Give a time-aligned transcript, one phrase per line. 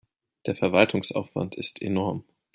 [0.47, 2.23] Der Verwaltungsaufwand ist enorm.